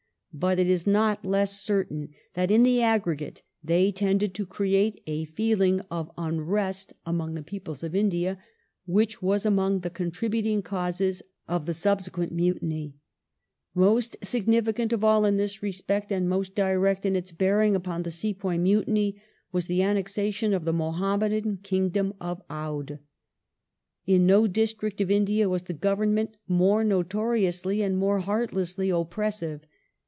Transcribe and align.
But 0.33 0.59
it 0.59 0.67
is 0.67 0.87
not 0.87 1.25
less 1.25 1.59
certain 1.59 2.13
that 2.35 2.49
in 2.51 2.63
the 2.63 2.81
aggregate 2.81 3.41
they 3.61 3.91
tended 3.91 4.33
to 4.35 4.45
create 4.45 5.03
a 5.05 5.25
feeling 5.25 5.81
of 5.91 6.09
unrest 6.17 6.93
among 7.05 7.33
the 7.33 7.43
peoples 7.43 7.83
of 7.83 7.93
India 7.93 8.41
which 8.85 9.21
was 9.21 9.45
among 9.45 9.79
the 9.79 9.89
contributory 9.89 10.61
causes 10.61 11.21
of 11.49 11.65
the 11.65 11.73
subsequent 11.73 12.31
Mutiny. 12.31 12.93
The 13.75 13.81
an 13.81 13.85
Most 13.87 14.17
significant 14.23 14.93
of 14.93 15.03
all 15.03 15.25
in 15.25 15.35
this 15.35 15.61
respect, 15.61 16.13
and 16.13 16.29
most 16.29 16.55
direct 16.55 17.05
in 17.05 17.17
its 17.17 17.31
"f 17.33 17.37
()^*dh 17.37 17.41
b^^^i^^g 17.71 17.75
upon 17.75 18.03
the 18.03 18.09
Sepoy 18.09 18.57
Mutiny, 18.57 19.21
was 19.51 19.67
the 19.67 19.81
annexation 19.83 20.53
of 20.53 20.63
the 20.63 20.71
Muhammadan 20.71 21.57
kingdom 21.57 22.13
of 22.21 22.41
Oudh. 22.49 22.99
In 24.07 24.25
no 24.27 24.47
district 24.47 25.01
of 25.01 25.11
India 25.11 25.49
was 25.49 25.63
the 25.63 25.73
Government 25.73 26.37
more 26.47 26.85
notoriously 26.85 27.81
and 27.81 27.97
more 27.97 28.19
heartlessly 28.21 28.89
oppressive. 28.89 29.65